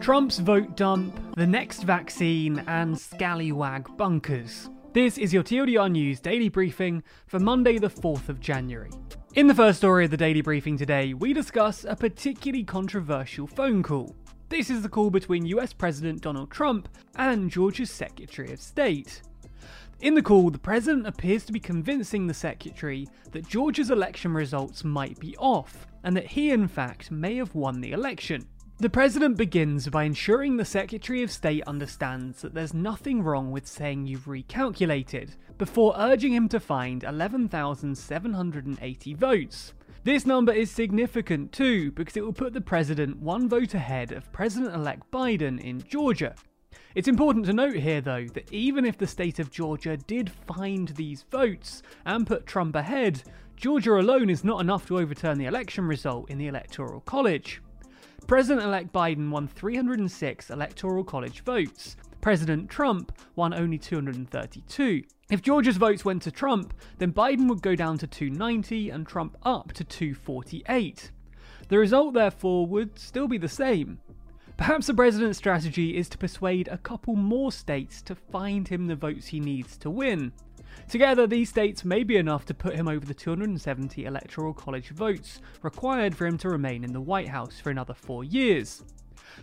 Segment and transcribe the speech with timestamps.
[0.00, 4.68] Trump's vote dump, the next vaccine, and scallywag bunkers.
[4.92, 8.90] This is your TLDR News daily briefing for Monday, the 4th of January.
[9.34, 13.82] In the first story of the daily briefing today, we discuss a particularly controversial phone
[13.82, 14.14] call.
[14.48, 19.22] This is the call between US President Donald Trump and Georgia's Secretary of State.
[20.00, 24.82] In the call, the president appears to be convincing the secretary that Georgia's election results
[24.82, 28.44] might be off, and that he, in fact, may have won the election.
[28.82, 33.64] The President begins by ensuring the Secretary of State understands that there's nothing wrong with
[33.64, 39.74] saying you've recalculated, before urging him to find 11,780 votes.
[40.02, 44.32] This number is significant too, because it will put the President one vote ahead of
[44.32, 46.34] President elect Biden in Georgia.
[46.96, 50.88] It's important to note here, though, that even if the state of Georgia did find
[50.88, 53.22] these votes and put Trump ahead,
[53.54, 57.62] Georgia alone is not enough to overturn the election result in the Electoral College.
[58.26, 61.96] President elect Biden won 306 Electoral College votes.
[62.20, 65.02] President Trump won only 232.
[65.30, 69.36] If Georgia's votes went to Trump, then Biden would go down to 290 and Trump
[69.42, 71.10] up to 248.
[71.68, 73.98] The result, therefore, would still be the same.
[74.56, 78.94] Perhaps the president's strategy is to persuade a couple more states to find him the
[78.94, 80.32] votes he needs to win.
[80.88, 85.40] Together, these states may be enough to put him over the 270 electoral college votes
[85.62, 88.82] required for him to remain in the White House for another four years.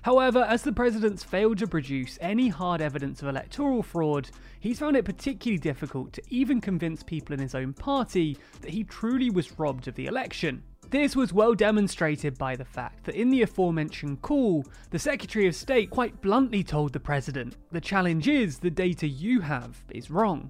[0.03, 4.95] However, as the president's failed to produce any hard evidence of electoral fraud, he's found
[4.95, 9.59] it particularly difficult to even convince people in his own party that he truly was
[9.59, 10.63] robbed of the election.
[10.89, 15.55] This was well demonstrated by the fact that in the aforementioned call, the Secretary of
[15.55, 20.49] State quite bluntly told the President, the challenge is the data you have is wrong.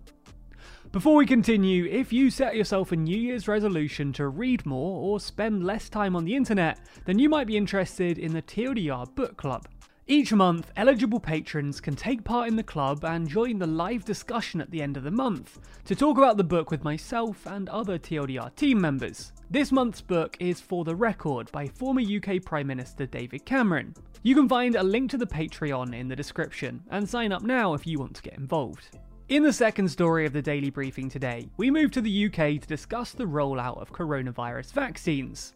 [0.91, 5.19] Before we continue, if you set yourself a New Year's resolution to read more or
[5.19, 9.37] spend less time on the internet, then you might be interested in the TLDR Book
[9.37, 9.67] Club.
[10.07, 14.61] Each month, eligible patrons can take part in the club and join the live discussion
[14.61, 17.99] at the end of the month to talk about the book with myself and other
[17.99, 19.31] TLDR team members.
[19.51, 23.93] This month's book is For the Record by former UK Prime Minister David Cameron.
[24.23, 27.75] You can find a link to the Patreon in the description and sign up now
[27.75, 28.97] if you want to get involved.
[29.29, 32.67] In the second story of the daily briefing today, we move to the UK to
[32.67, 35.53] discuss the rollout of coronavirus vaccines.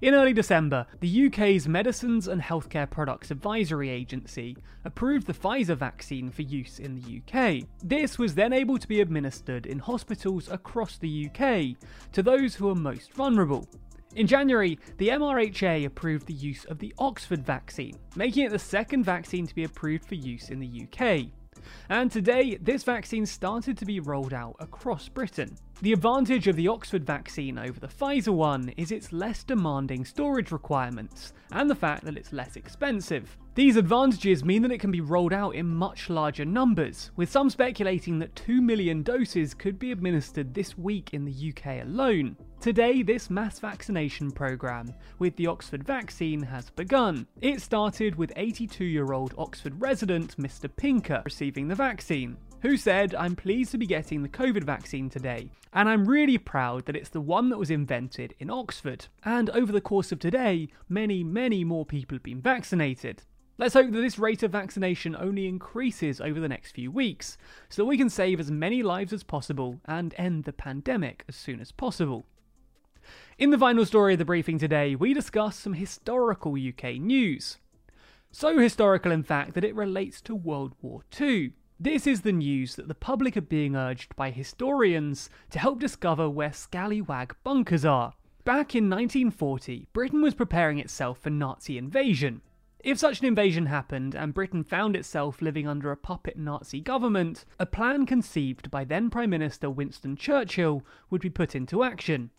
[0.00, 6.30] In early December, the UK's Medicines and Healthcare Products Advisory Agency approved the Pfizer vaccine
[6.30, 7.66] for use in the UK.
[7.82, 11.76] This was then able to be administered in hospitals across the UK
[12.12, 13.68] to those who are most vulnerable.
[14.14, 19.02] In January, the MRHA approved the use of the Oxford vaccine, making it the second
[19.02, 21.32] vaccine to be approved for use in the UK
[21.88, 25.56] and today this vaccine started to be rolled out across Britain.
[25.82, 30.50] The advantage of the Oxford vaccine over the Pfizer one is its less demanding storage
[30.50, 33.36] requirements, and the fact that it's less expensive.
[33.54, 37.50] These advantages mean that it can be rolled out in much larger numbers, with some
[37.50, 42.38] speculating that 2 million doses could be administered this week in the UK alone.
[42.58, 47.26] Today, this mass vaccination programme with the Oxford vaccine has begun.
[47.42, 50.74] It started with 82 year old Oxford resident Mr.
[50.74, 55.50] Pinker receiving the vaccine who said, I'm pleased to be getting the COVID vaccine today,
[55.72, 59.06] and I'm really proud that it's the one that was invented in Oxford.
[59.24, 63.22] And over the course of today, many, many more people have been vaccinated.
[63.58, 67.82] Let's hope that this rate of vaccination only increases over the next few weeks, so
[67.82, 71.60] that we can save as many lives as possible and end the pandemic as soon
[71.60, 72.26] as possible.
[73.38, 77.58] In the final story of the briefing today, we discuss some historical UK news.
[78.30, 81.52] So historical, in fact, that it relates to World War II.
[81.78, 86.30] This is the news that the public are being urged by historians to help discover
[86.30, 88.14] where scallywag bunkers are.
[88.44, 92.40] Back in 1940, Britain was preparing itself for Nazi invasion.
[92.82, 97.44] If such an invasion happened and Britain found itself living under a puppet Nazi government,
[97.58, 102.30] a plan conceived by then Prime Minister Winston Churchill would be put into action.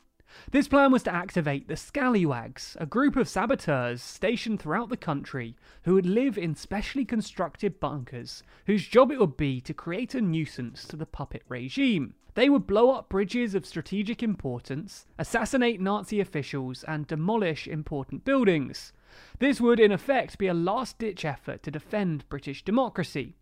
[0.52, 5.56] This plan was to activate the Scallywags, a group of saboteurs stationed throughout the country
[5.84, 10.22] who would live in specially constructed bunkers, whose job it would be to create a
[10.22, 12.16] nuisance to the puppet regime.
[12.36, 18.94] They would blow up bridges of strategic importance, assassinate Nazi officials, and demolish important buildings.
[19.40, 23.36] This would, in effect, be a last ditch effort to defend British democracy.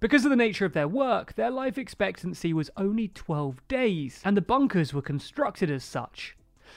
[0.00, 4.36] Because of the nature of their work, their life expectancy was only 12 days, and
[4.36, 6.36] the bunkers were constructed as such.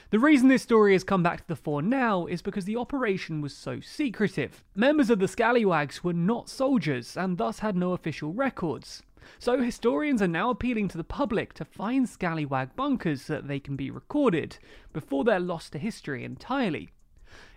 [0.09, 3.41] The reason this story has come back to the fore now is because the operation
[3.41, 4.63] was so secretive.
[4.75, 9.03] Members of the Scallywags were not soldiers and thus had no official records.
[9.39, 13.59] So historians are now appealing to the public to find Scallywag bunkers so that they
[13.59, 14.57] can be recorded,
[14.93, 16.89] before they're lost to history entirely.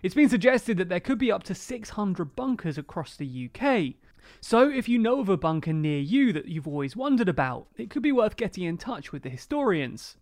[0.03, 3.95] It's been suggested that there could be up to 600 bunkers across the UK.
[4.41, 7.89] So, if you know of a bunker near you that you've always wondered about, it
[7.89, 10.17] could be worth getting in touch with the historians.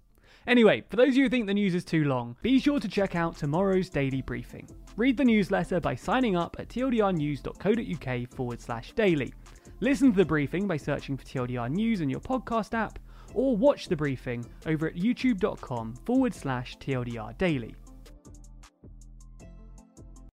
[0.45, 2.87] Anyway, for those of you who think the news is too long, be sure to
[2.87, 4.67] check out tomorrow's daily briefing.
[4.97, 9.33] Read the newsletter by signing up at tldrnews.co.uk forward slash daily.
[9.79, 12.99] Listen to the briefing by searching for TLDR News in your podcast app,
[13.33, 17.75] or watch the briefing over at youtube.com forward slash TLDR daily.